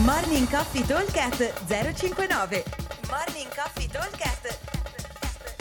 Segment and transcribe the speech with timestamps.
[0.00, 2.64] Morning Coffee Talkcast 059
[3.10, 4.58] Morning Coffee Talkcast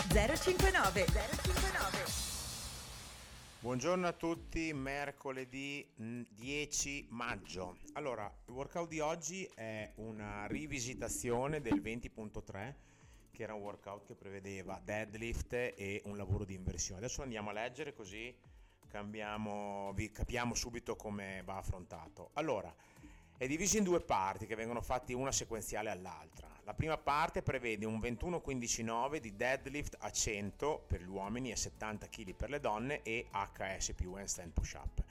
[0.07, 2.03] 059 059
[3.59, 7.75] Buongiorno a tutti, mercoledì 10 maggio.
[7.93, 12.73] Allora, il workout di oggi è una rivisitazione del 20.3
[13.31, 17.01] che era un workout che prevedeva deadlift e un lavoro di inversione.
[17.01, 18.33] Adesso andiamo a leggere così
[18.91, 22.31] cambiamo, vi capiamo subito come va affrontato.
[22.33, 22.73] Allora,
[23.41, 26.47] è diviso in due parti che vengono fatti una sequenziale all'altra.
[26.61, 32.07] La prima parte prevede un 21-15-9 di deadlift a 100 per gli uomini e 70
[32.07, 35.03] kg per le donne e HS più handstand push up.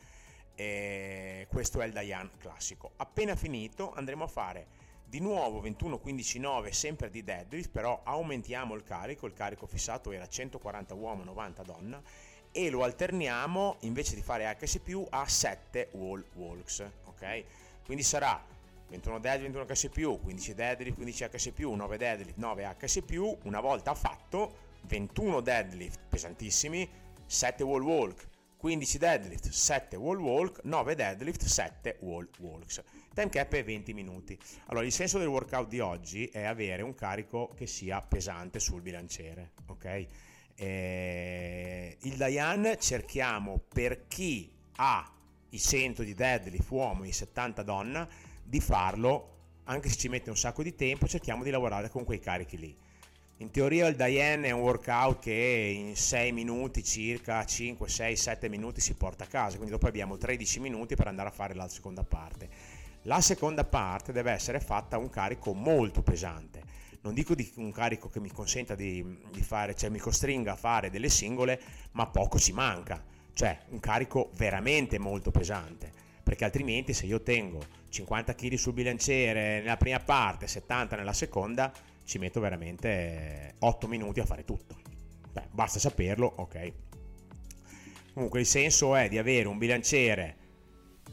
[0.54, 2.92] E questo è il Dayan classico.
[2.98, 4.68] Appena finito andremo a fare
[5.04, 10.94] di nuovo 21-15-9 sempre di deadlift, però aumentiamo il carico, il carico fissato era 140
[10.94, 12.00] uomo, 90 donna
[12.52, 17.44] e lo alterniamo invece di fare HS più a 7 wall walks, ok?
[17.90, 18.40] Quindi sarà
[18.86, 23.02] 21 deadlift, 21 HS+, 15 deadlift, 15 HS+, 9 deadlift, 9 HS+,
[23.42, 26.88] una volta fatto 21 deadlift pesantissimi,
[27.26, 32.80] 7 wall walk, 15 deadlift, 7 wall walk, 9 deadlift, 7 wall walks.
[33.12, 34.38] Time cap è 20 minuti.
[34.66, 38.82] Allora, il senso del workout di oggi è avere un carico che sia pesante sul
[38.82, 40.06] bilanciere, ok?
[40.54, 45.14] Eh, il Diane cerchiamo per chi ha
[45.50, 48.08] i 100 di deadlift uomo e i 70 donna,
[48.42, 52.18] di farlo, anche se ci mette un sacco di tempo, cerchiamo di lavorare con quei
[52.18, 52.76] carichi lì.
[53.38, 58.48] In teoria il Diane è un workout che in 6 minuti circa, 5, 6, 7
[58.50, 61.66] minuti si porta a casa, quindi dopo abbiamo 13 minuti per andare a fare la
[61.68, 62.48] seconda parte.
[63.04, 66.62] La seconda parte deve essere fatta a un carico molto pesante.
[67.00, 69.02] Non dico di un carico che mi consenta di,
[69.32, 71.58] di fare, cioè mi costringa a fare delle singole,
[71.92, 73.02] ma poco ci manca
[73.40, 75.90] cioè un carico veramente molto pesante,
[76.22, 77.58] perché altrimenti se io tengo
[77.88, 81.72] 50 kg sul bilanciere nella prima parte, 70 nella seconda,
[82.04, 84.76] ci metto veramente 8 minuti a fare tutto.
[85.32, 86.72] Beh, basta saperlo, ok.
[88.12, 90.36] Comunque il senso è di avere un bilanciere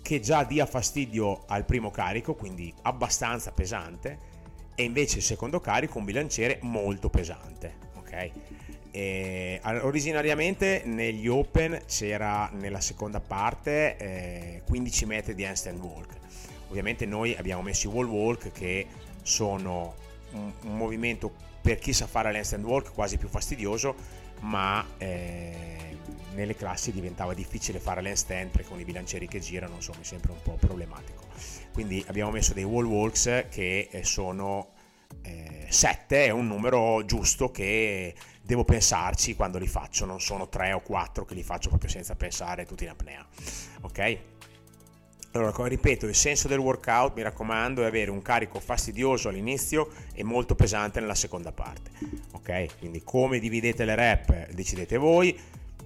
[0.02, 4.20] che già dia fastidio al primo carico, quindi abbastanza pesante,
[4.76, 8.32] e invece il secondo carico un bilanciere molto pesante, ok?
[8.92, 16.16] E, originariamente negli Open c'era nella seconda parte eh, 15 metri di handstand walk.
[16.70, 18.88] Ovviamente noi abbiamo messo i wall walk che
[19.22, 19.96] sono
[20.32, 21.32] un, un movimento
[21.62, 23.96] per chi sa fare l'handstand walk quasi più fastidioso,
[24.42, 25.98] ma eh,
[26.34, 30.32] nelle classi diventava difficile fare l'handstand perché con i bilancieri che girano insomma è sempre
[30.32, 31.26] un po' problematico.
[31.74, 34.70] Quindi abbiamo messo dei wall walks che eh, sono
[35.70, 40.72] 7, eh, è un numero giusto che devo pensarci quando li faccio, non sono 3
[40.72, 43.26] o 4 che li faccio proprio senza pensare tutti in apnea.
[43.82, 44.18] Ok?
[45.32, 49.90] Allora, come ripeto, il senso del workout, mi raccomando, è avere un carico fastidioso all'inizio
[50.14, 51.92] e molto pesante nella seconda parte.
[52.34, 52.80] Ok?
[52.80, 55.38] Quindi come dividete le rep decidete voi.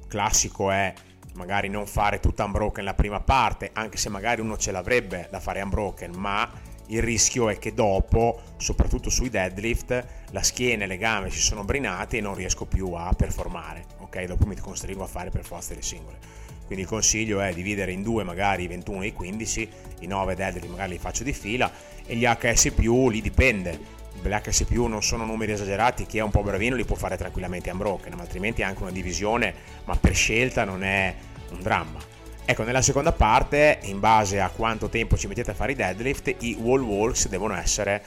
[0.08, 0.94] Classico è
[1.34, 5.40] magari non fare tutto unbroken la prima parte, anche se magari uno ce l'avrebbe da
[5.40, 6.50] fare unbroken, ma
[6.92, 11.64] il rischio è che dopo, soprattutto sui deadlift, la schiena e le gambe si sono
[11.64, 14.24] brinate e non riesco più a performare, ok?
[14.26, 16.18] Dopo mi costringo a fare per forza le singole.
[16.66, 19.70] Quindi il consiglio è dividere in due magari i 21 e i 15,
[20.00, 21.72] i 9 deadlift magari li faccio di fila
[22.06, 24.00] e gli HS lì dipende.
[24.22, 27.70] Gli HS non sono numeri esagerati, chi è un po' bravino li può fare tranquillamente
[27.72, 29.54] unbroken, ma altrimenti anche una divisione,
[29.86, 31.16] ma per scelta non è
[31.52, 32.11] un dramma
[32.44, 36.36] Ecco, nella seconda parte, in base a quanto tempo ci mettete a fare i deadlift,
[36.40, 38.04] i wall walks devono essere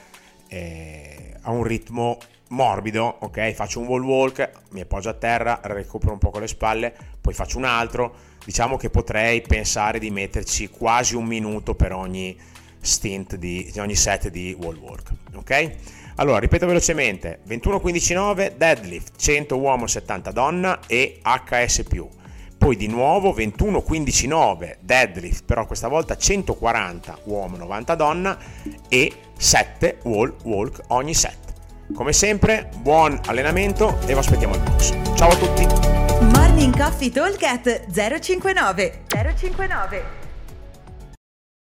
[0.48, 2.18] eh, a un ritmo
[2.48, 3.52] morbido, ok?
[3.52, 7.32] Faccio un wall walk, mi appoggio a terra, recupero un po' con le spalle, poi
[7.32, 8.32] faccio un altro.
[8.44, 12.36] Diciamo che potrei pensare di metterci quasi un minuto per ogni
[12.80, 15.70] stint di ogni set di wall walk, ok?
[16.16, 22.22] Allora, ripeto velocemente: 21-15-9 deadlift, 100 uomo, 70 donna e HS+
[22.64, 28.38] poi di nuovo 21 15 9 deadlift però questa volta 140 uomo 90 donna
[28.88, 31.36] e 7 wall walk ogni set.
[31.94, 34.94] Come sempre buon allenamento e vi aspettiamo al box.
[35.14, 35.66] Ciao a tutti.
[36.38, 37.38] Morning Coffee Talk
[37.92, 40.23] 059 059